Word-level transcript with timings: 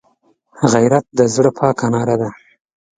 غیرت 0.73 1.05
د 1.17 1.19
زړه 1.33 1.51
پاکه 1.57 1.87
ناره 1.93 2.15
ده 2.21 2.29